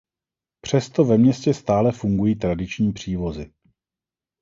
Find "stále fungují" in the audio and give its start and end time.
1.53-2.35